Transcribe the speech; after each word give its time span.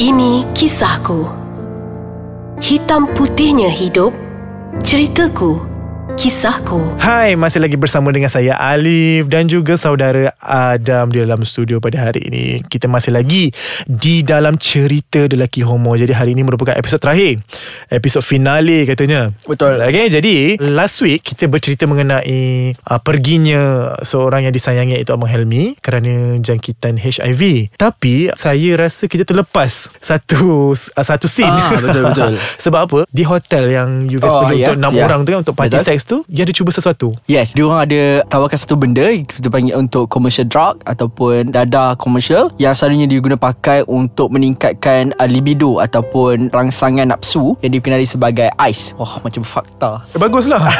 Ini 0.00 0.48
kisahku. 0.56 1.28
Hitam 2.64 3.12
putihnya 3.12 3.68
hidup. 3.68 4.16
Ceritaku. 4.80 5.71
Kisahku. 6.12 7.00
Hai, 7.00 7.34
masih 7.34 7.58
lagi 7.58 7.74
bersama 7.74 8.12
dengan 8.12 8.28
saya 8.28 8.52
Alif 8.54 9.32
dan 9.32 9.48
juga 9.48 9.74
saudara 9.74 10.36
Adam 10.38 11.08
di 11.08 11.18
dalam 11.18 11.40
studio 11.42 11.80
pada 11.80 11.98
hari 11.98 12.28
ini. 12.28 12.44
Kita 12.62 12.84
masih 12.84 13.16
lagi 13.16 13.48
di 13.88 14.20
dalam 14.20 14.60
cerita 14.60 15.24
lelaki 15.24 15.64
homo. 15.64 15.96
Jadi 15.96 16.12
hari 16.12 16.36
ini 16.36 16.44
merupakan 16.44 16.76
episod 16.76 17.00
terakhir. 17.00 17.40
Episod 17.88 18.20
finale 18.20 18.84
katanya. 18.84 19.32
Betul. 19.48 19.80
Okay, 19.80 20.12
jadi 20.12 20.60
last 20.60 21.00
week 21.00 21.24
kita 21.24 21.48
bercerita 21.48 21.88
mengenai 21.88 22.76
uh, 22.76 23.00
perginya 23.00 23.96
seorang 24.04 24.46
yang 24.46 24.54
disayangi 24.54 25.00
iaitu 25.00 25.16
Abang 25.16 25.32
Helmi 25.32 25.80
kerana 25.80 26.36
jangkitan 26.38 27.00
HIV. 27.00 27.72
Tapi 27.74 28.28
saya 28.36 28.76
rasa 28.76 29.08
kita 29.08 29.24
terlepas 29.24 29.88
satu 29.98 30.76
uh, 30.76 31.04
satu 31.06 31.24
scene. 31.24 31.48
Ah, 31.50 31.72
betul, 31.80 32.02
betul. 32.12 32.32
Sebab 32.68 32.80
apa? 32.84 32.98
Di 33.08 33.24
hotel 33.24 33.64
yang 33.72 33.90
you 34.06 34.20
guys 34.20 34.30
Oh, 34.32 34.44
pergi 34.48 34.64
ya, 34.64 34.72
untuk 34.72 34.78
enam 34.80 34.92
ya. 34.92 35.04
orang 35.08 35.20
tu 35.24 35.30
kan 35.32 35.40
untuk 35.40 35.56
party 35.56 35.74
Betul. 35.76 35.86
Sex 36.02 36.10
tu, 36.10 36.26
dia 36.26 36.42
ada 36.42 36.50
cuba 36.50 36.74
sesuatu. 36.74 37.14
Yes, 37.30 37.54
dia 37.54 37.62
orang 37.62 37.86
ada 37.86 38.26
tawarkan 38.26 38.58
satu 38.58 38.74
benda 38.74 39.06
kita 39.22 39.46
panggil 39.46 39.78
untuk 39.78 40.10
commercial 40.10 40.50
drug 40.50 40.82
ataupun 40.82 41.54
dadah 41.54 41.94
commercial 41.94 42.50
yang 42.58 42.74
selalunya 42.74 43.06
diguna 43.06 43.38
pakai 43.38 43.86
untuk 43.86 44.34
meningkatkan 44.34 45.14
uh, 45.22 45.28
libido 45.30 45.78
ataupun 45.78 46.50
rangsangan 46.50 47.14
nafsu 47.14 47.54
yang 47.62 47.78
dikenali 47.78 48.02
sebagai 48.02 48.50
ice. 48.58 48.90
Wah, 48.98 49.22
macam 49.22 49.46
fakta. 49.46 50.02
Eh, 50.10 50.18
baguslah. 50.18 50.62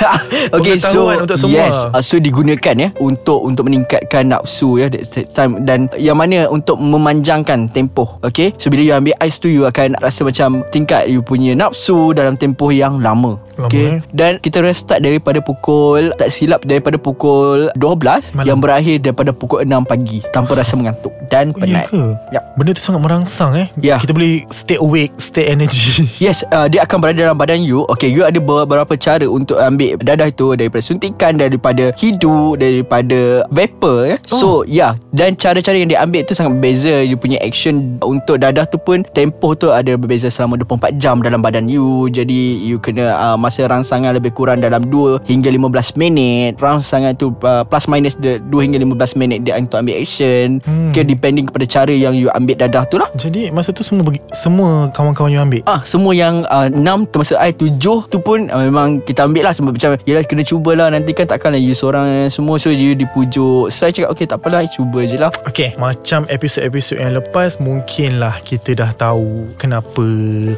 Okay 0.53 0.81
so 0.81 1.13
untuk 1.13 1.39
semua. 1.39 1.69
Yes 1.69 1.77
uh, 1.93 2.03
So 2.03 2.19
digunakan 2.19 2.75
ya 2.75 2.89
Untuk 2.99 3.45
untuk 3.45 3.69
meningkatkan 3.69 4.33
nafsu 4.33 4.81
ya 4.81 4.89
that 4.89 5.07
time 5.37 5.63
Dan 5.63 5.87
yang 6.01 6.19
mana 6.19 6.49
Untuk 6.49 6.81
memanjangkan 6.81 7.69
tempoh 7.71 8.19
Okay 8.25 8.57
So 8.59 8.73
bila 8.73 8.83
you 8.83 8.95
ambil 8.97 9.15
ais 9.21 9.39
tu 9.39 9.53
You 9.53 9.69
akan 9.69 10.01
rasa 10.01 10.25
macam 10.27 10.67
Tingkat 10.73 11.13
you 11.13 11.21
punya 11.23 11.55
nafsu 11.55 12.17
Dalam 12.17 12.35
tempoh 12.35 12.73
yang 12.73 12.99
lama 12.99 13.13
Lama, 13.57 13.69
Okay 13.69 13.85
eh? 13.85 13.97
Dan 14.11 14.41
kita 14.41 14.65
restart 14.65 15.05
daripada 15.13 15.39
pukul 15.45 16.11
Tak 16.19 16.29
silap 16.33 16.61
daripada 16.67 16.97
pukul 16.99 17.71
12 17.79 18.35
Malam. 18.35 18.45
Yang 18.49 18.59
berakhir 18.59 18.97
daripada 19.05 19.31
pukul 19.31 19.59
6 19.63 19.87
pagi 19.87 20.19
Tanpa 20.33 20.59
rasa 20.59 20.75
mengantuk 20.75 21.13
Dan 21.31 21.53
Oh, 21.53 21.61
ya 21.69 21.85
penat? 21.85 21.87
Ya. 22.33 22.41
Benda 22.57 22.71
tu 22.77 22.85
sangat 22.85 23.01
merangsang 23.05 23.53
eh. 23.57 23.67
Ya. 23.81 23.97
Kita 24.01 24.13
boleh 24.13 24.45
stay 24.53 24.79
awake, 24.81 25.13
stay 25.21 25.53
energy. 25.53 26.09
Yes, 26.23 26.47
uh, 26.55 26.71
dia 26.71 26.87
akan 26.87 27.03
berada 27.03 27.19
dalam 27.19 27.35
badan 27.35 27.65
you. 27.67 27.83
Okay, 27.91 28.07
you 28.07 28.23
ada 28.23 28.39
beberapa 28.39 28.95
cara 28.95 29.27
untuk 29.27 29.59
ambil 29.59 29.99
dadah 29.99 30.31
itu 30.31 30.55
daripada 30.55 30.83
suntikan, 30.85 31.35
daripada 31.35 31.91
hidu, 31.99 32.55
daripada 32.55 33.43
vapor. 33.51 34.15
Ya. 34.15 34.17
Oh. 34.31 34.39
So, 34.39 34.49
ya. 34.63 34.71
Yeah, 34.71 34.93
dan 35.11 35.35
cara-cara 35.35 35.75
yang 35.75 35.91
diambil 35.91 36.23
tu 36.29 36.37
sangat 36.37 36.61
berbeza. 36.61 37.03
You 37.03 37.19
punya 37.19 37.43
action 37.43 37.99
untuk 38.05 38.39
dadah 38.39 38.69
tu 38.71 38.79
pun 38.79 39.03
tempoh 39.17 39.59
tu 39.59 39.73
ada 39.75 39.99
berbeza 39.99 40.31
selama 40.31 40.61
24 40.63 41.01
jam 41.01 41.19
dalam 41.25 41.43
badan 41.43 41.67
you. 41.67 42.07
Jadi, 42.13 42.63
you 42.63 42.79
kena 42.79 43.19
uh, 43.19 43.37
masa 43.41 43.67
rangsangan 43.67 44.15
lebih 44.15 44.31
kurang 44.37 44.63
dalam 44.63 44.87
2 44.87 45.02
hingga 45.23 45.49
15 45.49 45.95
minit. 45.97 46.59
Rangsangan 46.59 47.15
tu 47.15 47.33
uh, 47.41 47.63
plus 47.63 47.87
minus 47.87 48.15
de- 48.17 48.41
2 48.41 48.65
hingga 48.65 48.79
15 48.79 49.17
minit 49.17 49.39
dia 49.43 49.57
untuk 49.57 49.79
ambil 49.79 49.99
action. 49.99 50.59
Hmm. 50.63 50.91
Okay, 50.91 51.05
depending 51.05 51.47
kepada 51.47 51.65
cara 51.65 51.93
yang 51.93 52.13
you 52.13 52.29
ambil 52.33 52.57
dadah 52.57 52.85
tu 52.87 52.97
lah. 52.97 53.09
Jadi 53.15 53.49
masa 53.49 53.71
tu 53.71 53.81
semua 53.81 54.03
bagi, 54.03 54.21
semua 54.33 54.89
kawan-kawan 54.91 55.31
you 55.31 55.41
ambil. 55.41 55.63
Ah 55.65 55.81
semua 55.83 56.13
yang 56.13 56.45
uh, 56.47 56.69
6 56.69 56.79
termasuk 57.09 57.37
I 57.37 57.53
7 57.53 57.81
tu 58.09 58.19
pun 58.19 58.47
uh, 58.47 58.63
memang 58.63 59.01
kita 59.03 59.25
ambil 59.25 59.47
lah 59.47 59.53
sebab 59.53 59.73
macam 59.73 59.97
yelah 60.05 60.23
kena 60.23 60.43
cubalah 60.43 60.89
nanti 60.89 61.13
kan 61.13 61.25
takkanlah 61.25 61.57
you 61.57 61.73
seorang 61.73 62.29
semua 62.29 62.57
so 62.57 62.69
you 62.69 62.93
dipujuk. 62.93 63.69
So 63.69 63.85
I 63.85 63.93
cakap 63.93 64.11
okay 64.13 64.27
tak 64.27 64.39
apalah 64.39 64.63
I 64.63 64.69
cuba 64.69 65.03
je 65.03 65.17
lah. 65.17 65.33
Okay, 65.45 65.75
macam 65.77 66.25
episod-episod 66.27 66.97
yang 66.97 67.15
lepas 67.15 67.57
mungkinlah 67.57 68.43
kita 68.43 68.75
dah 68.75 68.91
tahu 68.93 69.53
kenapa 69.57 70.05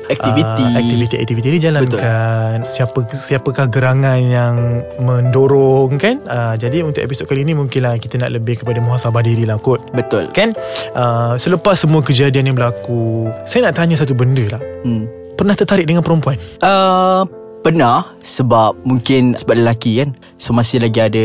Aktiviti. 0.07 0.65
uh, 0.65 0.75
aktiviti-aktiviti 0.75 1.49
ni 1.49 1.59
jalankan. 1.59 2.65
Siapa 2.65 2.99
siapakah 3.09 3.67
gerangan 3.67 4.19
yang 4.35 4.83
mendorong 4.99 5.95
kan? 6.03 6.19
Uh, 6.27 6.55
jadi 6.59 6.83
untuk 6.83 7.07
episod 7.07 7.31
kali 7.31 7.47
ni 7.47 7.55
mungkinlah 7.55 7.95
kita 8.03 8.19
nak 8.19 8.35
lebih 8.35 8.67
kepada 8.67 8.83
muhasabah 8.83 9.23
diri 9.23 9.47
lah 9.47 9.63
kot. 9.63 9.95
Betul. 9.95 10.35
Kan 10.35 10.51
uh, 10.99 11.39
Selepas 11.39 11.87
semua 11.87 12.03
kejadian 12.03 12.51
yang 12.51 12.57
berlaku 12.59 13.31
Saya 13.47 13.71
nak 13.71 13.79
tanya 13.79 13.95
satu 13.95 14.13
benda 14.17 14.59
lah 14.59 14.63
Hmm. 14.85 15.09
Pernah 15.35 15.57
tertarik 15.57 15.89
dengan 15.89 16.05
perempuan? 16.05 16.37
Uh, 16.61 17.25
pernah 17.65 18.13
sebab 18.21 18.77
mungkin 18.85 19.33
sebab 19.33 19.57
lelaki 19.57 20.05
kan. 20.05 20.13
So 20.37 20.53
masih 20.53 20.85
lagi 20.85 21.01
ada 21.01 21.25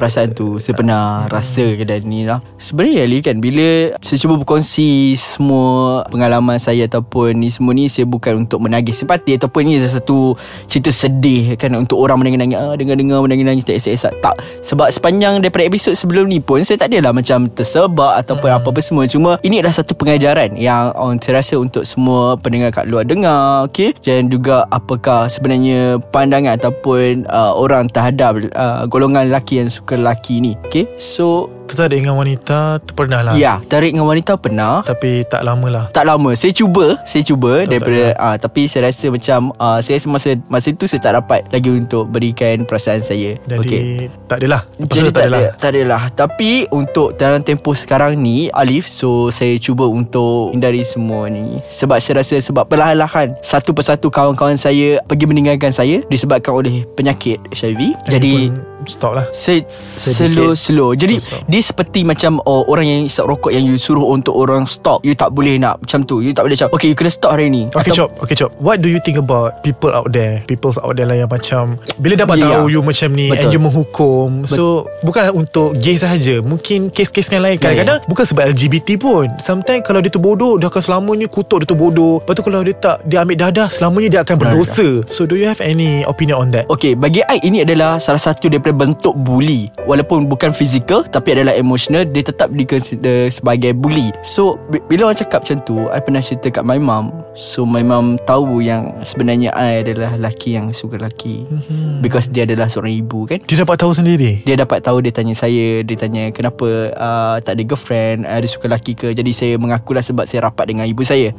perasaan 0.00 0.32
tu. 0.32 0.56
Saya 0.56 0.72
pernah 0.72 1.28
rasa 1.28 1.76
ke 1.76 1.84
dan 1.84 2.08
ni 2.08 2.24
lah. 2.24 2.40
Sebenarnya 2.56 3.04
Ali 3.04 3.20
kan 3.20 3.36
bila 3.44 3.92
saya 4.00 4.16
cuba 4.16 4.40
berkongsi 4.40 5.12
semua 5.20 6.00
pengalaman 6.08 6.56
saya 6.56 6.88
ataupun 6.88 7.36
ni 7.36 7.52
semua 7.52 7.76
ni 7.76 7.92
saya 7.92 8.08
bukan 8.08 8.48
untuk 8.48 8.64
menagih 8.64 8.96
simpati 8.96 9.36
ataupun 9.36 9.68
ni 9.68 9.76
satu 9.84 10.32
cerita 10.64 10.88
sedih 10.88 11.60
kan 11.60 11.76
untuk 11.76 12.00
orang 12.00 12.24
menangis-nangis 12.24 12.56
ah 12.56 12.72
dengar-dengar 12.72 13.20
menangis-nangis 13.20 13.68
tak 13.68 13.76
esak-esak 13.76 14.12
tak. 14.24 14.40
Sebab 14.64 14.88
sepanjang 14.88 15.44
daripada 15.44 15.68
episod 15.68 15.92
sebelum 15.92 16.32
ni 16.32 16.40
pun 16.40 16.64
saya 16.64 16.80
tak 16.80 16.96
adalah 16.96 17.12
macam 17.12 17.52
tersebab 17.52 18.16
ataupun 18.24 18.48
Hmm. 18.48 18.62
apa-apa 18.62 18.80
semua. 18.80 19.04
Cuma 19.10 19.36
ini 19.44 19.60
adalah 19.60 19.76
satu 19.76 19.92
pengajaran 19.92 20.56
yang 20.56 20.94
um, 20.96 21.18
saya 21.20 21.44
rasa 21.44 21.60
untuk 21.60 21.84
semua 21.84 22.38
pendengar 22.40 22.72
kat 22.72 22.88
luar 22.88 23.04
dengar 23.04 23.66
okay? 23.66 23.92
dan 24.00 24.32
juga 24.32 24.64
apakah 24.70 25.26
sebenarnya 25.26 25.65
pandangan 26.12 26.58
ataupun 26.58 27.26
uh, 27.30 27.52
orang 27.56 27.88
terhadap 27.90 28.42
uh, 28.54 28.84
golongan 28.86 29.30
lelaki 29.30 29.62
yang 29.62 29.70
suka 29.70 29.96
lelaki 29.98 30.38
ni 30.42 30.52
okay? 30.66 30.86
so 30.98 31.50
Tertarik 31.66 32.02
dengan 32.02 32.16
wanita 32.16 32.80
tu 32.82 32.94
pernah 32.94 33.20
lah. 33.22 33.34
Ya 33.34 33.58
tarik 33.66 33.92
dengan 33.92 34.08
wanita 34.08 34.38
pernah. 34.38 34.80
Tapi 34.86 35.26
tak 35.26 35.42
lama 35.42 35.66
lah. 35.68 35.84
Tak 35.90 36.06
lama. 36.06 36.32
Saya 36.38 36.52
cuba 36.54 36.96
Saya 37.04 37.22
cuba 37.26 37.64
Tak, 37.64 37.68
Daripada 37.72 38.02
uh, 38.16 38.36
Tapi 38.38 38.70
saya 38.70 38.88
rasa 38.88 39.06
macam 39.10 39.50
uh, 39.58 39.78
Saya 39.82 39.98
rasa 39.98 40.08
masa 40.08 40.28
Masa 40.46 40.68
itu 40.70 40.84
saya 40.86 41.00
tak 41.02 41.14
dapat 41.18 41.40
Lagi 41.50 41.70
untuk 41.72 42.06
berikan 42.08 42.62
perasaan 42.64 43.02
saya. 43.02 43.36
Jadi 43.44 43.60
okay. 43.60 43.84
tak 44.30 44.42
adalah. 44.44 44.62
Lepas 44.78 44.94
Jadi 44.94 45.08
tu 45.08 45.12
tak, 45.12 45.26
ada, 45.28 45.44
tak 45.58 45.70
adalah. 45.74 46.02
Tapi 46.12 46.50
untuk 46.70 47.18
dalam 47.18 47.42
tempoh 47.42 47.74
sekarang 47.74 48.16
ni 48.20 48.48
Alif 48.54 48.88
So 48.88 49.28
saya 49.34 49.58
cuba 49.58 49.84
untuk 49.88 50.54
Hindari 50.54 50.86
semua 50.86 51.26
ni. 51.26 51.58
Sebab 51.66 51.98
saya 51.98 52.22
rasa 52.22 52.38
Sebab 52.38 52.68
perlahan-lahan 52.70 53.34
Satu 53.42 53.74
persatu 53.74 54.08
kawan-kawan 54.08 54.56
saya 54.56 55.02
Pergi 55.04 55.26
meninggalkan 55.26 55.74
saya 55.74 56.04
Disebabkan 56.06 56.54
oleh 56.54 56.86
penyakit 56.94 57.42
HIV 57.50 57.96
Jadi 58.06 58.32
pun 58.52 58.75
Stop 58.86 59.12
lah. 59.12 59.26
Sedikit. 59.30 59.68
slow 59.68 60.54
slow. 60.54 60.90
Jadi 60.92 61.18
Slow, 61.18 61.42
slow. 61.42 61.42
dia 61.46 61.60
seperti 61.60 62.00
macam 62.02 62.38
oh, 62.40 62.62
Orang 62.66 62.84
yang 62.84 63.02
isap 63.02 63.26
rokok 63.26 63.50
Yang 63.50 63.64
you 63.66 63.76
suruh 63.76 64.06
untuk 64.06 64.32
orang 64.32 64.64
stop 64.64 65.02
You 65.02 65.12
tak 65.12 65.30
boleh 65.30 65.56
nak 65.56 65.80
Macam 65.80 66.02
tu. 66.02 66.18
You 66.18 66.30
tak 66.30 66.46
boleh 66.46 66.56
macam 66.56 66.70
Okay 66.72 66.86
you 66.86 66.96
kena 66.96 67.10
stop 67.10 67.30
hari 67.30 67.46
ni. 67.46 67.66
Okay 67.68 67.90
Atau- 67.90 68.06
Chop. 68.06 68.10
Okay 68.20 68.34
Chop. 68.34 68.50
What 68.56 68.78
do 68.78 68.86
you 68.86 68.98
think 68.98 69.16
about 69.16 69.60
People 69.60 69.90
out 69.90 70.08
there? 70.08 70.42
People 70.44 70.70
out 70.76 70.94
there 70.94 71.04
lah 71.04 71.16
yang 71.16 71.28
macam 71.28 71.76
Bila 71.96 72.14
dapat 72.14 72.36
Yeah. 72.36 72.52
tahu 72.52 72.68
you 72.68 72.80
macam 72.80 73.08
ni 73.10 73.26
Betul. 73.26 73.40
And 73.40 73.50
you 73.50 73.60
menghukum 73.60 74.28
So 74.44 74.84
Bukan 75.00 75.32
untuk 75.32 75.74
gay 75.76 75.96
sahaja. 75.96 76.38
Mungkin 76.38 76.88
kes-kes 76.88 77.26
yang 77.28 77.42
lain 77.42 77.56
Ya, 77.56 77.62
Kadang-kadang 77.62 77.98
Bukan 78.06 78.24
sebab 78.24 78.44
LGBT 78.48 78.88
pun. 78.96 79.26
Sometimes 79.38 79.82
kalau 79.82 79.98
dia 79.98 80.08
tu 80.08 80.20
bodoh 80.20 80.56
Dia 80.56 80.68
akan 80.68 80.82
selamanya 80.82 81.26
kutuk 81.26 81.62
dia 81.62 81.66
tu 81.66 81.74
bodoh 81.74 82.20
Lepas 82.20 82.34
tu 82.34 82.44
kalau 82.44 82.60
dia 82.60 82.76
tak 82.76 83.02
Dia 83.02 83.24
ambil 83.24 83.40
dadah 83.40 83.66
Selamanya 83.66 84.08
dia 84.10 84.20
akan 84.22 84.36
berdosa. 84.36 85.00
So 85.08 85.24
do 85.24 85.34
you 85.34 85.48
have 85.48 85.58
any 85.58 86.04
opinion 86.04 86.36
on 86.36 86.48
that? 86.52 86.68
Okay 86.68 86.92
bagi 86.92 87.24
I 87.24 87.40
ini 87.40 87.64
adalah 87.64 87.96
Salah 87.96 88.20
satu 88.20 88.46
daripada 88.46 88.75
bentuk 88.76 89.16
bully. 89.16 89.72
Walaupun 89.86 90.26
bukan 90.26 90.50
fizikal 90.52 91.06
Tapi 91.06 91.38
adalah 91.38 91.54
emotional 91.54 92.04
Dia 92.04 92.26
tetap 92.26 92.50
dikonsider 92.52 93.32
sebagai 93.32 93.72
bully. 93.72 94.12
So 94.22 94.58
bi- 94.68 94.82
bila 94.86 95.10
orang 95.10 95.18
cakap 95.18 95.46
macam 95.46 95.58
tu 95.62 95.88
I 95.88 95.98
pernah 96.02 96.20
cerita 96.20 96.50
kat 96.50 96.64
my 96.66 96.76
mum. 96.76 97.08
So 97.32 97.62
my 97.64 97.80
mum 97.80 98.18
tahu 98.26 98.60
yang 98.60 98.92
Sebenarnya 99.06 99.54
I 99.54 99.86
adalah 99.86 100.18
lelaki 100.18 100.58
yang 100.58 100.74
suka 100.74 100.98
lelaki. 100.98 101.46
Mhm. 101.46 102.02
Because 102.02 102.28
dia 102.28 102.44
adalah 102.44 102.66
seorang 102.66 102.98
ibu 102.98 103.28
kan? 103.28 103.38
Dia 103.46 103.62
dapat 103.62 103.76
tahu 103.78 103.92
sendiri? 103.94 104.42
Dia 104.42 104.58
dapat 104.58 104.82
tahu 104.82 104.98
Dia 105.04 105.12
tanya 105.14 105.32
saya 105.38 105.80
Dia 105.86 105.96
tanya 105.96 106.34
kenapa 106.34 106.66
uh, 106.96 107.36
Tak 107.40 107.52
ada 107.56 107.62
girlfriend? 107.62 108.26
Uh, 108.26 108.38
Dia 108.42 108.50
suka 108.50 108.66
lelaki 108.66 108.92
ke? 108.98 109.14
Jadi 109.14 109.30
saya 109.30 109.54
mengakulah 109.60 110.02
Sebab 110.02 110.26
saya 110.26 110.50
rapat 110.50 110.66
dengan 110.66 110.84
ibu 110.88 111.06
saya. 111.06 111.30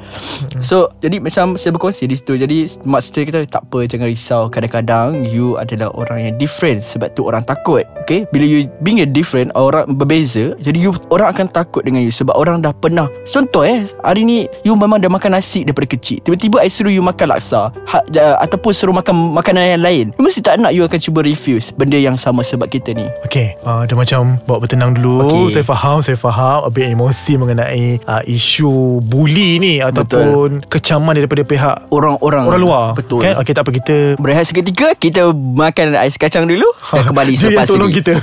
So 0.63 0.89
Jadi 1.03 1.19
macam 1.19 1.59
Saya 1.59 1.75
berkongsi 1.75 2.07
di 2.07 2.15
situ 2.15 2.39
Jadi 2.39 2.69
Mak 2.87 3.01
kata 3.03 3.43
Tak 3.49 3.63
apa 3.67 3.79
jangan 3.89 4.07
risau. 4.07 4.43
Kadang-kadang 4.47 5.25
You 5.27 5.57
adalah 5.57 5.91
orang 5.97 6.31
yang 6.31 6.35
different 6.37 6.85
Sebab 6.85 7.16
tu 7.17 7.25
orang 7.25 7.41
takut 7.41 7.81
Okay 8.05 8.29
Bila 8.29 8.45
you 8.45 8.69
Being 8.85 9.01
a 9.01 9.09
different 9.09 9.49
Orang 9.57 9.97
berbeza 9.97 10.53
Jadi 10.61 10.85
you 10.85 10.93
Orang 11.09 11.33
akan 11.33 11.49
takut 11.49 11.81
dengan 11.81 12.05
you 12.05 12.13
Sebab 12.13 12.37
orang 12.37 12.61
dah 12.61 12.69
pernah. 12.77 13.09
Contoh 13.25 13.65
eh 13.65 13.89
Hari 14.05 14.21
ni 14.21 14.45
You 14.61 14.77
memang 14.77 15.01
dah 15.01 15.09
makan 15.09 15.33
nasi 15.33 15.65
Daripada 15.65 15.89
kecil. 15.89 16.21
Tiba-tiba 16.21 16.61
I 16.61 16.69
suruh 16.69 16.93
you 16.93 17.01
makan 17.01 17.33
laksa 17.33 17.73
ha, 17.73 17.97
ja, 18.13 18.37
Ataupun 18.37 18.69
suruh 18.69 18.93
makan 18.93 19.33
Makanan 19.33 19.81
yang 19.81 19.83
lain. 19.83 20.05
You 20.13 20.21
mesti 20.21 20.45
tak 20.45 20.61
nak 20.61 20.77
You 20.77 20.85
akan 20.85 20.99
cuba 21.01 21.25
refuse 21.25 21.73
Benda 21.73 21.97
yang 21.97 22.15
sama 22.15 22.45
Sebab 22.45 22.69
kita 22.69 22.93
ni. 22.93 23.09
Okay 23.25 23.57
uh, 23.65 23.83
Dia 23.89 23.97
macam 23.97 24.37
Bawa 24.45 24.61
bertenang 24.61 24.93
dulu. 24.93 25.25
Okay. 25.25 25.57
Saya 25.57 25.65
faham 25.65 25.97
Saya 26.05 26.15
faham. 26.19 26.69
Habis 26.69 26.93
emosi 26.93 27.33
mengenai 27.41 27.99
uh, 28.05 28.21
Isu 28.29 29.01
bully 29.01 29.57
ni 29.57 29.73
Ataupun 29.81 30.61
Kecaman 30.69 31.17
daripada 31.17 31.41
pihak 31.41 31.89
Orang-orang 31.89 32.45
Orang. 32.45 32.61
Luar. 32.61 32.85
Betul. 32.97 33.23
Kan? 33.23 33.39
Okay 33.41 33.53
tak 33.55 33.65
apa 33.65 33.71
kita 33.73 33.95
Berehat 34.19 34.45
seketika 34.49 34.93
Kita 34.97 35.31
makan 35.33 35.97
ais 35.97 36.19
kacang 36.19 36.45
dulu 36.45 36.67
kembali 37.07 37.31
Dia 37.33 37.39
yang 37.39 37.43
selepas 37.55 37.67
tolong 37.71 37.91
ini. 37.91 37.97
kita 38.03 38.13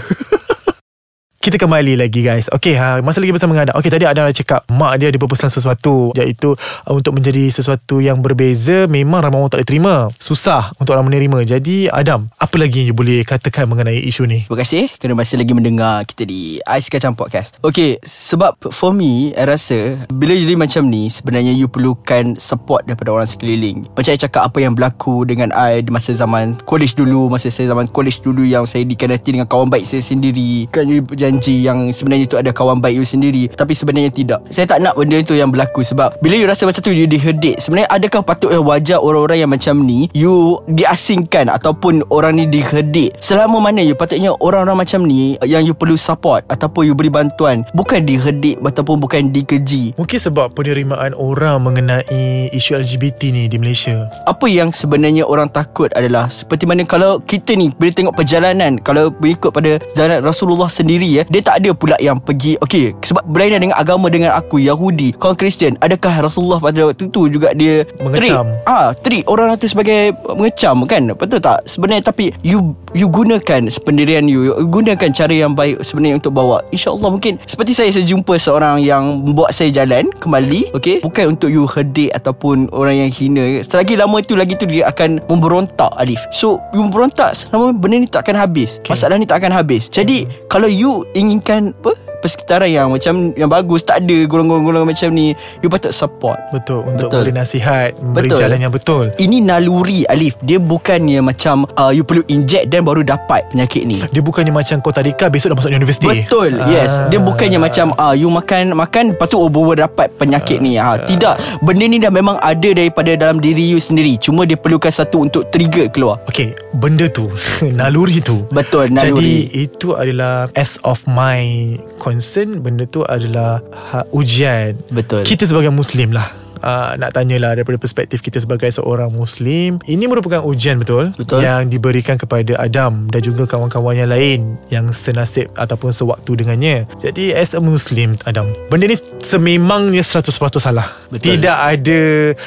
kita 1.44 1.60
kembali 1.60 2.00
lagi 2.00 2.24
guys 2.24 2.48
Okay 2.48 2.72
ha, 2.72 3.04
masa 3.04 3.20
lagi 3.20 3.28
bersama 3.36 3.52
dengan 3.52 3.68
Adam 3.68 3.76
Okay 3.76 3.92
tadi 3.92 4.08
Adam 4.08 4.24
dah 4.24 4.32
cakap 4.32 4.64
Mak 4.72 4.96
dia 4.96 5.12
ada 5.12 5.18
berpesan 5.20 5.52
sesuatu 5.52 6.08
Iaitu 6.16 6.56
uh, 6.56 6.92
Untuk 6.96 7.12
menjadi 7.12 7.52
sesuatu 7.52 8.00
yang 8.00 8.24
berbeza 8.24 8.88
Memang 8.88 9.20
ramai 9.20 9.44
orang 9.44 9.52
tak 9.52 9.60
boleh 9.60 9.68
terima 9.68 9.94
Susah 10.16 10.72
untuk 10.80 10.96
orang 10.96 11.12
menerima 11.12 11.44
Jadi 11.44 11.92
Adam 11.92 12.32
Apa 12.40 12.56
lagi 12.56 12.88
yang 12.88 12.88
you 12.88 12.96
boleh 12.96 13.20
katakan 13.28 13.68
mengenai 13.68 14.00
isu 14.08 14.24
ni 14.24 14.48
Terima 14.48 14.56
kasih 14.64 14.88
kerana 14.96 15.20
masih 15.20 15.36
lagi 15.36 15.52
mendengar 15.52 16.00
kita 16.08 16.24
di 16.24 16.56
Ais 16.64 16.88
Kacang 16.88 17.12
Podcast. 17.12 17.60
Okay, 17.60 18.00
sebab 18.00 18.56
for 18.72 18.96
me, 18.96 19.36
I 19.36 19.44
rasa 19.44 20.00
bila 20.08 20.32
jadi 20.32 20.56
macam 20.56 20.88
ni, 20.88 21.12
sebenarnya 21.12 21.52
you 21.52 21.68
perlukan 21.68 22.40
support 22.40 22.88
daripada 22.88 23.12
orang 23.12 23.28
sekeliling. 23.28 23.84
Macam 23.92 24.16
saya 24.16 24.20
cakap 24.24 24.48
apa 24.48 24.64
yang 24.64 24.72
berlaku 24.72 25.28
dengan 25.28 25.52
I 25.52 25.84
di 25.84 25.92
masa 25.92 26.16
zaman 26.16 26.56
college 26.64 26.96
dulu, 26.96 27.28
masa 27.28 27.52
saya 27.52 27.68
zaman 27.68 27.90
college 27.92 28.24
dulu 28.24 28.48
yang 28.48 28.64
saya 28.64 28.88
dikanati 28.88 29.36
dengan 29.36 29.44
kawan 29.44 29.68
baik 29.68 29.84
saya 29.84 30.00
sendiri. 30.00 30.70
Kan 30.72 30.88
you 30.88 31.04
berjanji 31.34 31.66
yang 31.66 31.90
sebenarnya 31.90 32.30
tu 32.30 32.38
ada 32.38 32.54
kawan 32.54 32.78
baik 32.78 33.02
you 33.02 33.06
sendiri. 33.06 33.50
Tapi 33.50 33.74
sebenarnya 33.74 34.10
tidak. 34.14 34.40
Saya 34.54 34.70
tak 34.70 34.78
nak 34.78 34.94
benda 34.94 35.18
itu 35.18 35.34
yang 35.34 35.50
berlaku 35.50 35.82
sebab 35.82 36.14
bila 36.22 36.38
you 36.38 36.46
rasa 36.46 36.62
macam 36.70 36.78
tu, 36.78 36.94
you 36.94 37.10
diherdik. 37.10 37.58
Sebenarnya 37.58 37.90
adakah 37.90 38.22
patutnya 38.22 38.62
wajar 38.62 39.02
orang-orang 39.02 39.38
yang 39.42 39.50
macam 39.50 39.82
ni, 39.82 40.06
you 40.14 40.62
diasingkan 40.70 41.50
ataupun 41.50 42.06
orang 42.14 42.38
ni 42.38 42.44
diherdik. 42.46 43.18
Selama 43.18 43.58
mana 43.58 43.82
you 43.82 43.98
patutnya 43.98 44.30
orang-orang 44.38 44.86
macam 44.86 45.02
ni 45.02 45.34
yang 45.42 45.66
you 45.66 45.74
perlu 45.74 45.98
support 45.98 46.46
ataupun 46.46 46.86
you 46.86 46.94
beri 46.94 47.10
bantuan 47.10 47.66
bukan 47.74 48.06
diherdik 48.06 48.62
ataupun 48.62 49.02
bukan 49.02 49.34
dikeji. 49.34 49.98
Mungkin 49.98 50.18
sebab 50.18 50.54
penerimaan 50.54 51.18
orang 51.18 51.66
mengenai 51.66 52.50
isu 52.54 52.78
LGBT 52.78 53.34
ni 53.34 53.42
di 53.50 53.56
Malaysia 53.56 54.06
Apa 54.28 54.46
yang 54.46 54.70
sebenarnya 54.70 55.26
orang 55.26 55.50
takut 55.50 55.90
adalah 55.96 56.30
seperti 56.30 56.68
mana 56.68 56.86
kalau 56.86 57.18
kita 57.22 57.56
ni 57.58 57.70
bila 57.74 57.90
tengok 57.90 58.14
perjalanan 58.14 58.78
kalau 58.78 59.10
mengikut 59.18 59.50
pada 59.50 59.80
jalan 59.96 60.20
Rasulullah 60.20 60.68
sendiri 60.68 61.08
ya 61.08 61.23
dia 61.28 61.40
tak 61.44 61.62
ada 61.62 61.70
pula 61.74 61.96
yang 62.00 62.16
pergi 62.18 62.56
okey 62.64 62.94
sebab 63.04 63.24
berlainan 63.28 63.68
dengan 63.70 63.76
agama 63.78 64.08
dengan 64.08 64.36
aku 64.36 64.60
Yahudi 64.60 65.14
kau 65.16 65.36
Kristian 65.36 65.76
adakah 65.80 66.24
Rasulullah 66.24 66.58
pada 66.60 66.90
waktu 66.90 67.04
tu 67.10 67.26
juga 67.28 67.52
dia 67.56 67.84
Mengecam. 68.00 68.46
treat, 68.48 68.68
ah 68.68 68.88
treat 68.94 69.24
orang 69.28 69.54
tu 69.58 69.66
sebagai 69.68 70.14
mengecam 70.34 70.84
kan? 70.88 71.02
Betul 71.14 71.40
tak? 71.40 71.64
Sebenarnya 71.68 72.04
tapi 72.04 72.34
you 72.44 72.74
you 72.92 73.10
gunakan 73.10 73.68
pendirian 73.82 74.26
you, 74.26 74.54
you 74.54 74.68
gunakan 74.68 75.10
cara 75.10 75.34
yang 75.34 75.52
baik 75.52 75.80
sebenarnya 75.82 76.20
untuk 76.20 76.32
bawa. 76.36 76.62
Insyaallah 76.70 77.10
mungkin 77.10 77.40
seperti 77.48 77.72
saya 77.76 77.90
saya 77.90 78.04
jumpa 78.06 78.36
seorang 78.38 78.82
yang 78.82 79.24
membuat 79.24 79.54
saya 79.54 79.70
jalan 79.70 80.10
kembali 80.20 80.74
okey? 80.76 81.02
Bukan 81.04 81.36
untuk 81.38 81.50
you 81.50 81.66
herdik 81.68 82.12
ataupun 82.16 82.70
orang 82.72 83.06
yang 83.06 83.10
hina. 83.10 83.62
Selagi 83.62 83.98
lama 83.98 84.20
itu 84.20 84.34
lagi 84.38 84.54
tu 84.58 84.66
dia 84.68 84.88
akan 84.90 85.22
memberontak 85.28 85.90
Alif. 85.98 86.20
So 86.34 86.60
you 86.72 86.84
memberontak 86.84 87.36
selama 87.36 87.74
benda 87.74 87.96
ni 88.00 88.08
tak 88.08 88.28
akan 88.28 88.36
habis. 88.38 88.78
Okay. 88.82 88.94
masalah 88.94 89.16
ni 89.18 89.26
tak 89.26 89.42
akan 89.42 89.52
habis. 89.54 89.86
Jadi 89.88 90.26
kalau 90.48 90.68
you 90.70 91.06
inginkan 91.14 91.70
apa 91.78 91.94
persekitaran 92.24 92.72
yang 92.72 92.88
macam 92.88 93.36
yang 93.36 93.52
bagus. 93.52 93.84
Tak 93.84 94.00
ada 94.00 94.16
golongan-golongan 94.24 94.88
macam 94.88 95.12
ni. 95.12 95.36
You 95.60 95.68
patut 95.68 95.92
support. 95.92 96.40
Betul 96.56 96.88
Untuk 96.88 97.12
Betul. 97.12 97.28
beri 97.28 97.32
nasihat 97.36 97.92
Memberi 98.00 98.32
Betul. 98.32 98.40
jalan 98.40 98.58
yang 98.64 98.72
betul. 98.72 99.04
Ini 99.20 99.36
naluri 99.44 100.08
Alif. 100.08 100.40
Dia 100.40 100.56
bukannya 100.56 101.20
macam 101.20 101.68
uh, 101.76 101.92
You 101.92 102.08
perlu 102.08 102.24
inject 102.32 102.72
Dan 102.72 102.88
baru 102.88 103.04
dapat 103.04 103.52
penyakit 103.52 103.84
ni. 103.84 104.00
Dia 104.08 104.24
bukannya 104.24 104.48
macam 104.54 104.80
kau 104.80 104.94
tadika 104.94 105.28
Besok 105.28 105.52
dah 105.52 105.58
masuk 105.60 105.72
universiti. 105.76 106.08
Betul. 106.08 106.56
Yes. 106.64 106.96
Dia 107.12 107.20
bukannya 107.20 107.60
macam 107.60 107.92
uh, 108.00 108.16
You 108.16 108.32
makan 108.32 108.72
Makan 108.72 109.04
Lepas 109.18 109.28
tu 109.28 109.36
oh, 109.36 109.52
baru 109.52 109.84
dapat 109.84 110.08
penyakit 110.16 110.64
ni. 110.64 110.80
Ha, 110.80 111.04
Tidak. 111.04 111.60
Benda 111.60 111.84
ni 111.84 112.00
dah 112.00 112.08
memang 112.08 112.40
ada 112.40 112.70
Daripada 112.72 113.12
dalam 113.18 113.42
diri 113.42 113.76
you 113.76 113.82
sendiri. 113.82 114.16
Cuma 114.16 114.48
dia 114.48 114.56
perlukan 114.56 114.88
satu 114.88 115.28
Untuk 115.28 115.52
trigger 115.52 115.92
keluar. 115.92 116.24
Okay 116.24 116.56
Benda 116.72 117.10
tu 117.10 117.28
Naluri 117.78 118.24
tu. 118.24 118.46
Betul 118.48 118.94
Naluri. 118.94 119.50
Jadi 119.50 119.68
itu 119.68 119.92
adalah 119.92 120.48
As 120.54 120.78
of 120.86 121.02
my 121.10 121.74
concern 121.98 122.13
Benda 122.60 122.84
tu 122.84 123.00
adalah 123.02 123.64
ha, 123.72 124.04
Ujian. 124.12 124.76
Betul. 124.92 125.24
Kita 125.24 125.48
sebagai 125.48 125.72
Muslim 125.72 126.12
lah 126.12 126.43
Uh, 126.64 126.96
nak 126.96 127.12
tanyalah 127.12 127.52
daripada 127.52 127.76
perspektif 127.76 128.24
kita 128.24 128.40
sebagai 128.40 128.72
seorang 128.72 129.12
Muslim 129.12 129.84
Ini 129.84 130.08
merupakan 130.08 130.40
ujian 130.40 130.80
betul 130.80 131.12
Betul. 131.12 131.44
Yang 131.44 131.76
diberikan 131.76 132.16
kepada 132.16 132.56
Adam 132.56 133.04
Dan 133.12 133.20
juga 133.20 133.44
kawan-kawan 133.44 133.92
yang 133.92 134.08
lain 134.08 134.56
Yang 134.72 134.96
senasib 134.96 135.52
ataupun 135.60 135.92
sewaktu 135.92 136.40
dengannya 136.40 136.88
Jadi 137.04 137.36
as 137.36 137.52
a 137.52 137.60
Muslim 137.60 138.16
Adam 138.24 138.48
Benda 138.72 138.88
ni 138.88 138.96
sememangnya 139.20 140.00
100% 140.00 140.24
salah 140.56 140.96
Betul. 141.12 141.36
Tidak 141.36 141.52
ada 141.52 142.00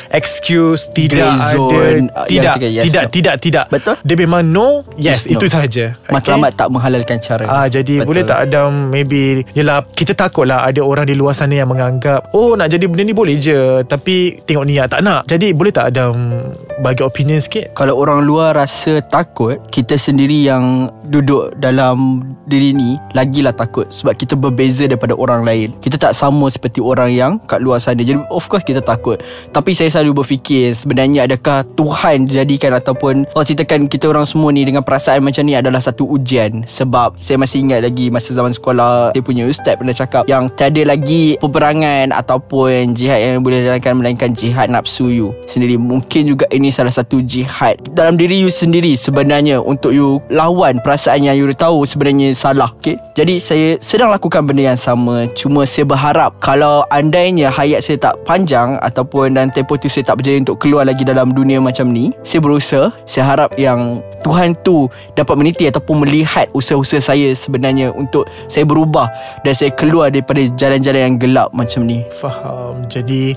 excuse 0.09 0.89
Tidak 0.89 1.13
Grey 1.13 1.21
ada 1.37 1.53
zone, 1.53 2.09
uh, 2.09 2.25
yang 2.25 2.57
Tidak, 2.57 2.73
yes, 2.73 2.83
tidak, 2.89 3.05
no. 3.05 3.11
tidak, 3.13 3.35
tidak 3.37 3.65
Betul. 3.69 3.95
Dia 4.01 4.15
memang 4.17 4.41
no 4.41 4.81
Yes, 4.97 5.29
Yes, 5.29 5.29
no. 5.29 5.37
itu 5.37 5.45
sahaja 5.45 5.85
Matlamat 6.09 6.57
tak 6.57 6.73
menghalalkan 6.73 7.21
cara 7.21 7.45
Ah 7.45 7.69
jadi 7.69 8.01
Betul. 8.01 8.07
boleh 8.09 8.23
tak 8.25 8.49
Adam 8.49 8.89
maybe 8.89 9.45
Yelah 9.53 9.85
kita 9.93 10.17
takut 10.17 10.49
lah 10.49 10.65
Ada 10.65 10.81
orang 10.81 11.05
di 11.05 11.13
luar 11.13 11.37
sana 11.37 11.53
yang 11.53 11.69
menganggap 11.69 12.33
Oh 12.33 12.57
nak 12.57 12.73
jadi 12.73 12.89
benda 12.89 13.05
ni 13.05 13.13
boleh 13.13 13.37
je 13.37 13.85
Tapi 13.85 14.06
tengok 14.48 14.65
niat 14.65 14.88
tak 14.88 15.04
nak. 15.04 15.27
Jadi 15.27 15.51
boleh 15.51 15.74
tak 15.75 15.92
Adam 15.92 16.39
Bagi 16.80 17.04
opinion 17.04 17.44
sikit? 17.44 17.75
Kalau 17.75 18.00
orang 18.00 18.24
luar 18.24 18.56
rasa 18.56 19.04
takut 19.04 19.59
Kita 19.68 20.00
sendiri 20.00 20.48
yang 20.48 20.88
duduk 21.07 21.56
dalam 21.59 22.24
diri 22.48 22.71
ni 22.71 22.95
Lagilah 23.12 23.51
takut. 23.51 23.92
Sebab 23.92 24.15
kita 24.15 24.39
berbeza 24.39 24.88
daripada 24.88 25.18
orang 25.18 25.44
lain. 25.44 25.75
Kita 25.83 26.00
tak 26.00 26.15
sama 26.15 26.48
seperti 26.48 26.80
orang 26.80 27.12
yang 27.12 27.31
kat 27.50 27.59
luar 27.59 27.83
sana. 27.83 28.00
Jadi 28.06 28.24
of 28.31 28.48
course 28.48 28.63
kita 28.63 28.80
takut. 28.80 29.19
Tapi 29.51 29.75
saya 29.75 29.92
selalu 29.92 30.24
berfikir 30.24 30.71
Sebenarnya 30.71 31.27
adakah 31.27 31.68
Tuhan 31.75 32.30
jadikan 32.31 32.71
Ataupun 32.77 33.27
Allah 33.36 33.48
ceritakan 33.48 33.92
kita 33.92 34.07
orang 34.07 34.24
semua 34.24 34.54
ni 34.56 34.63
Dengan 34.63 34.86
perasaan 34.86 35.25
macam 35.25 35.44
ni 35.44 35.57
adalah 35.57 35.83
satu 35.83 36.07
ujian. 36.07 36.63
Sebab 36.63 37.19
saya 37.19 37.36
masih 37.36 37.68
ingat 37.68 37.83
lagi 37.83 38.07
Masa 38.13 38.31
zaman 38.31 38.56
sekolah 38.56 39.12
Saya 39.12 39.24
punya 39.25 39.44
ustaz 39.50 39.75
pernah 39.75 39.95
cakap 39.95 40.24
Yang 40.30 40.56
tiada 40.56 40.81
lagi 40.88 41.36
peperangan 41.42 42.13
Ataupun 42.13 42.95
jihad 42.95 43.19
yang 43.19 43.44
boleh 43.44 43.65
jalankan 43.65 43.96
Melainkan 43.99 44.33
jihad 44.33 44.69
nafsu 44.69 45.09
you 45.09 45.33
sendiri. 45.49 45.75
Mungkin 45.77 46.29
juga 46.29 46.45
ini 46.53 46.69
salah 46.69 46.94
satu 46.94 47.21
jihad 47.25 47.77
Dalam 47.94 48.15
diri 48.15 48.41
you 48.44 48.51
sendiri 48.51 48.94
sebenarnya 48.94 49.59
Untuk 49.61 49.94
you 49.94 50.21
lawan 50.29 50.77
perasaan 50.81 51.25
yang 51.25 51.35
you 51.38 51.49
tahu 51.53 51.83
sebenarnya 51.88 52.33
salah 52.38 52.69
okay? 52.77 52.99
Jadi 53.17 53.41
saya 53.41 53.67
sedang 53.81 54.13
lakukan 54.13 54.45
benda 54.45 54.73
yang 54.73 54.79
sama. 54.79 55.25
Cuma 55.33 55.65
saya 55.65 55.85
berharap 55.88 56.38
Kalau 56.44 56.85
andainya 56.94 57.49
hayat 57.49 57.81
saya 57.81 57.97
tak 57.97 58.21
panjang 58.23 58.77
Ataupun 58.85 59.33
dan 59.33 59.49
tempoh 59.49 59.79
tu 59.79 59.89
saya 59.89 60.05
tak 60.05 60.21
berjaya 60.21 60.41
Untuk 60.44 60.61
keluar 60.61 60.85
lagi 60.85 61.01
dalam 61.01 61.33
dunia 61.33 61.57
macam 61.57 61.89
ni 61.89 62.13
Saya 62.21 62.39
berusaha. 62.44 62.94
Saya 63.09 63.23
harap 63.33 63.57
yang 63.57 63.99
Tuhan 64.21 64.53
tu 64.61 64.89
dapat 65.17 65.35
meniti 65.38 65.65
Ataupun 65.65 66.05
melihat 66.05 66.49
usaha-usaha 66.53 67.13
saya 67.13 67.33
sebenarnya 67.33 67.89
Untuk 67.95 68.29
saya 68.45 68.63
berubah 68.67 69.09
Dan 69.41 69.53
saya 69.57 69.73
keluar 69.73 70.13
daripada 70.13 70.44
jalan-jalan 70.57 71.01
yang 71.01 71.15
gelap 71.17 71.49
macam 71.53 71.88
ni. 71.88 72.03
Faham. 72.21 72.85
Jadi 72.89 73.33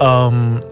um, 0.00 0.62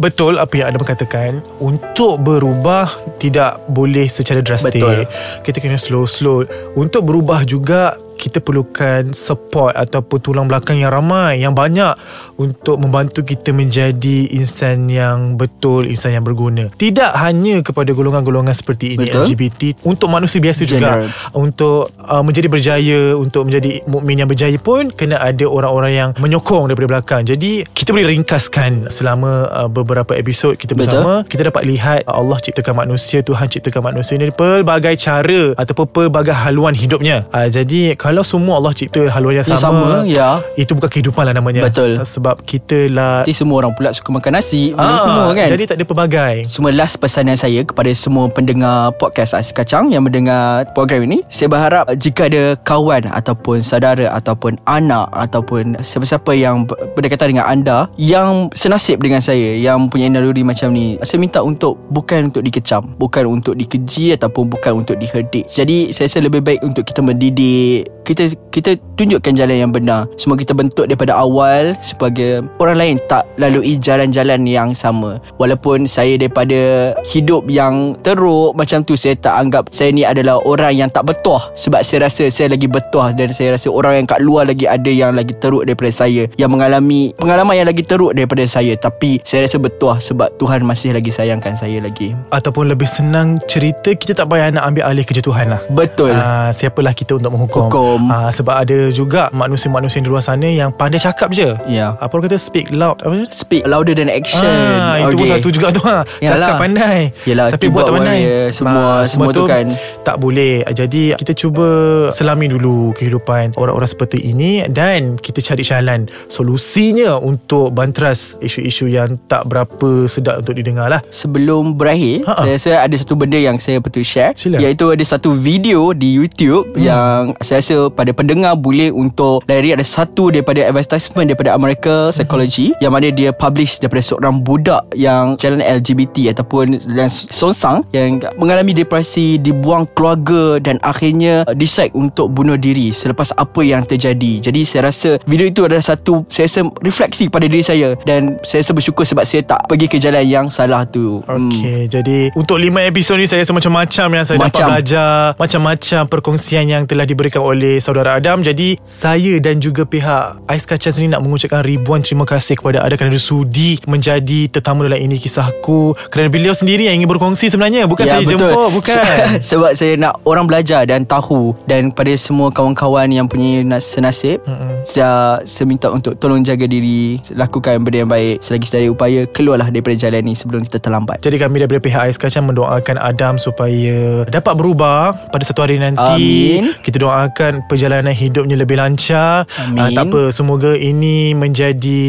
Betul 0.00 0.40
apa 0.40 0.56
yang 0.56 0.72
Adam 0.72 0.84
katakan. 0.88 1.44
Untuk 1.60 2.24
berubah 2.24 2.88
Tidak 3.20 3.68
boleh 3.70 4.08
secara 4.08 4.40
drastik. 4.40 4.80
Betul. 4.80 5.04
Kita 5.44 5.60
kena 5.60 5.76
slow-slow. 5.76 6.48
Untuk 6.74 7.04
berubah 7.06 7.44
juga 7.44 7.94
Kita 8.22 8.38
perlukan 8.38 9.10
support 9.10 9.74
Ataupun 9.74 10.22
tulang 10.22 10.46
belakang 10.46 10.78
yang 10.78 10.94
ramai 10.94 11.42
Yang 11.42 11.54
banyak 11.58 11.94
Untuk 12.38 12.78
membantu 12.78 13.26
kita 13.26 13.50
menjadi 13.50 14.30
Insan 14.38 14.86
yang 14.86 15.34
betul 15.34 15.90
Insan 15.90 16.14
yang 16.14 16.22
berguna 16.22 16.70
Tidak 16.70 17.18
hanya 17.18 17.58
kepada 17.66 17.90
golongan-golongan 17.90 18.54
seperti 18.54 18.94
ini 18.94 19.10
Betul. 19.10 19.26
LGBT 19.26 19.82
Untuk 19.82 20.06
manusia 20.06 20.38
biasa 20.38 20.62
juga 20.62 21.02
General. 21.02 21.34
Untuk 21.34 21.90
uh, 21.98 22.22
menjadi 22.22 22.46
berjaya 22.46 23.00
Untuk 23.18 23.50
menjadi 23.50 23.82
mukmin 23.90 24.22
yang 24.22 24.30
berjaya 24.30 24.54
pun 24.62 24.94
Kena 24.94 25.18
ada 25.18 25.42
orang-orang 25.42 25.92
yang 25.92 26.10
menyokong 26.22 26.70
daripada 26.70 26.98
belakang 26.98 27.26
Jadi 27.26 27.66
kita 27.74 27.90
boleh 27.90 28.14
ringkaskan 28.14 28.86
Selama 28.94 29.50
uh, 29.50 29.66
beberapa 29.66 30.14
episod 30.14 30.54
kita 30.54 30.78
Betul. 30.78 31.02
bersama 31.02 31.12
Kita 31.26 31.42
dapat 31.50 31.66
lihat 31.66 32.06
uh, 32.06 32.22
Allah 32.22 32.38
ciptakan 32.38 32.86
manusia 32.86 33.26
Tuhan 33.26 33.50
ciptakan 33.50 33.90
manusia 33.90 34.14
ni 34.14 34.30
Pelbagai 34.30 34.94
cara 35.00 35.58
Ataupun 35.58 35.90
pelbagai 35.90 36.36
haluan 36.36 36.76
hidupnya 36.76 37.26
uh, 37.32 37.48
Jadi 37.48 37.96
kalau 37.96 38.11
semua 38.20 38.60
Allah 38.60 38.76
cipta 38.76 39.08
haluan 39.08 39.40
yang 39.40 39.48
sama, 39.48 39.56
sama, 39.56 39.88
ya. 40.04 40.44
Itu 40.60 40.76
bukan 40.76 40.92
kehidupan 40.92 41.24
lah 41.24 41.32
namanya 41.32 41.64
Betul. 41.64 41.96
Sebab 42.04 42.44
kita 42.44 42.92
lah 42.92 43.24
Nanti 43.24 43.32
semua 43.32 43.64
orang 43.64 43.72
pula 43.72 43.96
suka 43.96 44.12
makan 44.12 44.36
nasi 44.36 44.76
Benda 44.76 44.92
Ah, 44.92 45.00
semua 45.00 45.24
kan 45.32 45.48
Jadi 45.48 45.62
tak 45.64 45.76
ada 45.80 45.84
pelbagai 45.88 46.34
Semua 46.52 46.68
last 46.76 47.00
pesanan 47.00 47.40
saya 47.40 47.64
kepada 47.64 47.88
semua 47.96 48.28
pendengar 48.28 48.92
podcast 48.98 49.32
Ais 49.32 49.54
Kacang 49.54 49.88
yang 49.88 50.02
mendengar 50.02 50.66
program 50.74 51.06
ini. 51.06 51.22
Saya 51.30 51.46
berharap 51.46 51.94
jika 51.96 52.26
ada 52.26 52.58
kawan 52.66 53.06
ataupun 53.06 53.62
saudara 53.62 54.10
ataupun 54.18 54.58
anak 54.66 55.06
ataupun 55.14 55.78
siapa-siapa 55.78 56.34
yang 56.34 56.66
ber- 56.66 56.90
berdekatan 56.98 57.38
dengan 57.38 57.46
anda 57.46 57.78
yang 57.94 58.50
senasib 58.58 58.98
dengan 58.98 59.22
saya 59.22 59.54
yang 59.54 59.86
punya 59.86 60.10
naluri 60.10 60.42
macam 60.42 60.74
ni, 60.74 60.98
saya 61.06 61.22
minta 61.22 61.38
untuk 61.38 61.78
bukan 61.94 62.34
untuk 62.34 62.42
dikecam, 62.42 62.82
bukan 62.98 63.24
untuk 63.30 63.54
dikeji 63.54 64.18
ataupun 64.18 64.50
bukan 64.50 64.82
untuk 64.82 64.98
diherdik. 64.98 65.46
Jadi 65.46 65.94
saya 65.94 66.10
rasa 66.10 66.18
lebih 66.18 66.42
baik 66.42 66.60
untuk 66.66 66.82
kita 66.82 66.98
mendidik 66.98 67.86
kita 68.02 68.34
kita 68.52 68.76
tunjukkan 68.98 69.32
jalan 69.34 69.56
yang 69.66 69.72
benar. 69.72 70.06
Semua 70.20 70.36
kita 70.36 70.52
bentuk 70.52 70.86
daripada 70.86 71.16
awal 71.16 71.74
sebagai 71.80 72.44
orang 72.60 72.78
lain 72.78 72.96
tak 73.08 73.24
lalui 73.40 73.78
jalan-jalan 73.80 74.44
yang 74.44 74.76
sama. 74.76 75.18
Walaupun 75.38 75.88
saya 75.88 76.18
daripada 76.18 76.92
hidup 77.08 77.48
yang 77.48 77.96
teruk 78.02 78.54
macam 78.54 78.84
tu 78.84 78.94
saya 78.98 79.16
tak 79.18 79.34
anggap 79.38 79.64
saya 79.72 79.94
ni 79.94 80.04
adalah 80.06 80.38
orang 80.44 80.74
yang 80.76 80.90
tak 80.92 81.08
betuah 81.08 81.50
sebab 81.56 81.80
saya 81.82 82.10
rasa 82.10 82.28
saya 82.28 82.52
lagi 82.54 82.68
betuah 82.68 83.14
dan 83.16 83.32
saya 83.32 83.56
rasa 83.56 83.72
orang 83.72 84.02
yang 84.02 84.06
kat 84.06 84.20
luar 84.20 84.44
lagi 84.46 84.66
ada 84.68 84.90
yang 84.90 85.14
lagi 85.16 85.32
teruk 85.38 85.64
daripada 85.64 85.90
saya 85.90 86.28
yang 86.36 86.50
mengalami 86.52 87.14
pengalaman 87.16 87.58
yang 87.58 87.68
lagi 87.70 87.82
teruk 87.86 88.12
daripada 88.12 88.44
saya 88.44 88.74
tapi 88.76 89.22
saya 89.22 89.46
rasa 89.46 89.56
betuah 89.58 89.98
sebab 90.02 90.28
Tuhan 90.36 90.66
masih 90.66 90.94
lagi 90.94 91.10
sayangkan 91.14 91.56
saya 91.56 91.78
lagi. 91.82 92.14
Ataupun 92.34 92.68
lebih 92.68 92.88
senang 92.88 93.38
cerita 93.44 93.92
Kita 93.92 94.16
tak 94.16 94.32
payah 94.32 94.50
nak 94.52 94.72
ambil 94.72 94.84
alih 94.88 95.04
kerja 95.04 95.22
Tuhan 95.22 95.52
lah 95.52 95.60
Betul. 95.68 96.16
Ah, 96.16 96.50
siapalah 96.50 96.96
kita 96.96 97.16
untuk 97.16 97.32
menghukum 97.34 97.68
Hukum. 97.68 97.91
Ah, 98.04 98.28
Sebab 98.28 98.54
ada 98.58 98.78
juga 98.88 99.28
manusia-manusia 99.30 99.98
di 99.98 100.06
luar 100.06 100.20
sana 100.20 100.44
Yang 100.44 100.70
pandai 100.74 100.98
cakap 100.98 101.28
je 101.30 101.54
Ya. 101.64 101.94
Apa 101.96 102.12
orang 102.12 102.26
kata 102.26 102.38
speak 102.38 102.70
loud 102.70 102.98
Apa? 102.98 103.24
Speak 103.28 103.64
louder 103.64 103.92
than 103.92 104.06
action. 104.06 104.44
Ah, 104.44 105.00
itu 105.02 105.14
pun 105.14 105.26
satu 105.28 105.48
juga 105.48 105.68
tu 105.70 105.82
ha. 105.82 106.02
Cakap 106.18 106.38
Yalah. 106.38 106.58
pandai 106.58 106.98
Yelah, 107.24 107.46
Tapi 107.50 107.66
buat 107.68 107.84
tak 107.84 107.94
pandai 107.94 108.18
warrior, 108.18 108.46
semua- 108.52 109.04
semua 109.04 109.30
tu 109.30 109.42
kan. 109.44 109.66
Tak 110.02 110.16
boleh 110.16 110.62
Jadi 110.68 111.12
kita 111.14 111.32
cuba 111.32 111.68
Selami 112.10 112.46
dulu 112.46 112.92
Kehidupan 112.92 113.54
orang-orang 113.54 113.86
seperti 113.86 114.20
ini 114.22 114.62
Dan 114.66 115.16
kita 115.16 115.40
cari 115.40 115.62
jalan 115.62 116.00
Solusinya 116.26 117.16
Untuk 117.16 117.70
bantras 117.70 118.34
Isu-isu 118.38 118.86
yang 118.86 119.14
Tak 119.22 119.46
berapa 119.46 120.04
sedap 120.06 120.42
Untuk 120.42 120.54
didengar 120.54 120.88
lah 120.88 121.00
Sebelum 121.08 121.72
berakhir 121.72 122.24
Ha-ha. 122.24 122.42
Saya 122.42 122.54
rasa 122.54 122.72
ada 122.82 122.96
satu 122.96 123.14
benda 123.14 123.36
yang 123.36 123.56
saya 123.56 123.78
perlu 123.78 124.02
share 124.02 124.34
Sila. 124.34 124.58
Iaitu 124.58 124.90
ada 124.90 125.02
satu 125.02 125.32
video 125.32 125.92
di 125.92 126.12
YouTube 126.12 126.74
hmm. 126.74 126.82
Yang 126.82 127.20
saya 127.40 127.58
rasa 127.58 127.76
pada 127.88 128.12
pendengar 128.12 128.54
boleh 128.54 128.92
untuk 128.92 129.42
Dari 129.44 129.72
ada 129.72 129.82
satu 129.82 130.28
daripada 130.28 130.62
advertisement 130.62 131.26
Daripada 131.26 131.56
America 131.56 132.12
Psychology 132.12 132.76
Yang 132.78 132.92
mana 132.92 133.08
dia 133.08 133.30
publish 133.32 133.80
daripada 133.80 134.04
seorang 134.04 134.38
budak 134.38 134.84
Yang 134.92 135.40
jalan 135.40 135.58
LGBT 135.58 136.36
Ataupun 136.36 136.76
yang 136.84 137.10
sonsang 137.10 137.82
Yang 137.90 138.28
mengalami 138.36 138.70
depresi 138.72 139.36
Dibuang 139.36 139.88
keluarga 139.92 140.60
Dan 140.60 140.76
akhirnya 140.82 141.48
uh, 141.48 141.56
decide 141.56 141.90
untuk 141.92 142.30
bunuh 142.30 142.54
diri 142.54 142.92
Selepas 142.92 143.32
apa 143.34 143.62
yang 143.62 143.82
terjadi 143.82 144.44
Jadi 144.44 144.60
saya 144.62 144.86
rasa 144.86 145.16
video 145.24 145.46
itu 145.46 145.64
adalah 145.64 145.82
satu 145.82 146.28
Saya 146.28 146.46
rasa 146.46 146.60
refleksi 146.82 147.26
kepada 147.26 147.46
diri 147.46 147.64
saya 147.64 147.96
Dan 148.02 148.36
saya 148.42 148.60
rasa 148.60 148.72
bersyukur 148.72 149.02
sebab 149.02 149.24
saya 149.24 149.42
tak 149.42 149.64
pergi 149.66 149.86
ke 149.86 149.96
jalan 149.96 150.22
yang 150.22 150.46
salah 150.48 150.84
tu 150.84 151.24
Hmm. 151.24 151.48
Okay 151.48 151.86
Jadi 151.86 152.34
Untuk 152.34 152.58
lima 152.58 152.82
episod 152.82 153.14
ni 153.14 153.24
Saya 153.24 153.40
rasa 153.40 153.52
macam-macam 153.52 154.06
Yang 154.12 154.24
saya 154.26 154.36
dapat 154.36 154.48
Macam. 154.50 154.66
belajar 154.68 155.10
Macam-macam 155.38 156.00
perkongsian 156.08 156.64
Yang 156.66 156.82
telah 156.88 157.04
diberikan 157.04 157.40
oleh 157.40 157.71
Saudara 157.78 158.18
Adam 158.18 158.42
Jadi 158.42 158.76
Saya 158.82 159.38
dan 159.38 159.62
juga 159.62 159.86
pihak 159.86 160.42
Ais 160.44 160.66
Kacang 160.66 160.90
sendiri 160.90 161.14
Nak 161.14 161.22
mengucapkan 161.22 161.62
ribuan 161.62 162.02
terima 162.02 162.26
kasih 162.26 162.58
Kepada 162.58 162.82
Adam 162.82 162.98
Kerana 162.98 163.16
sudi 163.16 163.78
Menjadi 163.86 164.50
tetamu 164.50 164.84
dalam 164.84 164.98
ini 164.98 165.16
kisahku 165.16 165.94
Kerana 166.10 166.26
beliau 166.26 166.52
sendiri 166.52 166.90
Yang 166.90 166.96
ingin 166.98 167.10
berkongsi 167.10 167.46
sebenarnya 167.48 167.86
Bukan 167.86 168.04
saya 168.04 168.24
jemput 168.24 168.52
Bukan 168.74 168.92
Se- 168.98 169.54
Sebab 169.54 169.72
saya 169.72 169.94
nak 169.94 170.18
orang 170.24 170.44
belajar 170.44 170.82
dan 170.82 171.04
tahu 171.04 171.54
Dan 171.64 171.94
pada 171.94 172.10
semua 172.16 172.48
kawan-kawan 172.48 173.06
yang 173.06 173.28
punya 173.28 173.62
nas- 173.62 173.86
senasib 173.86 174.42
Mm-mm. 174.42 174.82
saya, 174.82 175.38
saya 175.44 175.64
minta 175.64 175.88
untuk 175.88 176.18
tolong 176.18 176.42
jaga 176.42 176.66
diri 176.66 177.22
Lakukan 177.30 177.84
benda 177.84 178.02
yang 178.02 178.10
baik 178.10 178.42
Selagi 178.42 178.66
ada 178.72 178.88
upaya 178.88 179.28
Keluarlah 179.28 179.68
daripada 179.68 179.94
jalan 179.94 180.24
ni 180.24 180.34
Sebelum 180.34 180.64
kita 180.64 180.80
terlambat 180.80 181.20
Jadi 181.20 181.36
kami 181.36 181.60
daripada 181.60 181.78
pihak 181.78 182.02
Ais 182.02 182.18
Kacang 182.18 182.48
mendoakan 182.48 182.96
Adam 182.96 183.36
supaya 183.36 184.24
dapat 184.26 184.54
berubah 184.54 185.14
pada 185.30 185.44
satu 185.44 185.62
hari 185.62 185.78
nanti. 185.78 186.02
Amin. 186.02 186.74
Kita 186.80 186.98
doakan 186.98 187.61
perjalanan 187.68 188.10
hidupnya 188.10 188.58
lebih 188.58 188.80
lancar. 188.80 189.46
Amin. 189.60 189.78
Ah, 189.78 189.90
tak 189.92 190.10
apa, 190.10 190.32
semoga 190.34 190.74
ini 190.74 191.36
menjadi 191.36 192.02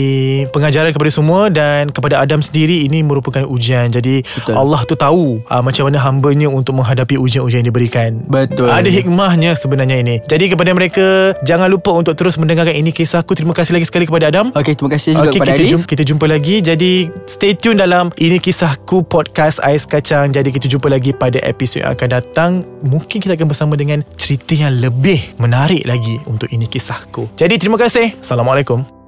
pengajaran 0.50 0.96
kepada 0.96 1.12
semua 1.12 1.52
dan 1.54 1.94
kepada 1.94 2.24
Adam 2.24 2.40
sendiri 2.40 2.88
ini 2.88 3.04
merupakan 3.06 3.44
ujian. 3.46 3.92
Jadi 3.92 4.24
Betul. 4.24 4.54
Allah 4.58 4.82
tu 4.88 4.96
tahu 4.98 5.44
ah, 5.52 5.62
macam 5.62 5.92
mana 5.92 6.00
hambanya 6.02 6.48
untuk 6.48 6.80
menghadapi 6.80 7.20
ujian-ujian 7.20 7.62
yang 7.66 7.70
diberikan. 7.70 8.24
Betul. 8.26 8.72
Ada 8.72 8.90
hikmahnya 8.90 9.54
sebenarnya 9.60 10.02
ini. 10.02 10.16
Jadi 10.26 10.50
kepada 10.50 10.72
mereka 10.74 11.38
jangan 11.46 11.70
lupa 11.70 11.94
untuk 11.94 12.18
terus 12.18 12.40
mendengarkan 12.40 12.74
ini 12.74 12.90
kisahku. 12.96 13.36
Terima 13.38 13.54
kasih 13.54 13.76
lagi 13.78 13.86
sekali 13.86 14.08
kepada 14.08 14.32
Adam. 14.34 14.54
Okey 14.54 14.78
terima 14.78 14.92
kasih 14.94 15.12
juga 15.18 15.30
Okey, 15.30 15.40
kepada 15.40 15.52
kita 15.52 15.64
Ali 15.64 15.72
jumpa, 15.74 15.86
kita 15.90 16.04
jumpa 16.06 16.26
lagi 16.30 16.56
Jadi 16.62 16.92
stay 17.26 17.52
tune 17.58 17.78
dalam 17.82 18.14
Ini 18.16 18.38
Kisahku 18.38 19.02
Podcast 19.02 19.58
Ais 19.66 19.84
Kacang 19.90 20.30
Jadi 20.30 20.54
kita 20.54 20.70
jumpa 20.70 20.88
lagi 20.94 21.10
pada 21.10 21.42
episod 21.42 21.82
yang 21.82 21.92
akan 21.98 22.08
datang 22.22 22.52
Mungkin 22.86 23.18
kita 23.18 23.34
akan 23.34 23.48
bersama 23.50 23.74
dengan 23.74 24.06
Cerita 24.16 24.54
yang 24.54 24.78
lebih 24.78 25.34
menarik 25.44 25.84
lagi 25.84 26.24
Untuk 26.24 26.48
Ini 26.48 26.72
Kisahku. 26.72 27.36
Jadi 27.36 27.60
terima 27.60 27.76
kasih. 27.76 28.16
Assalamualaikum 28.24 29.03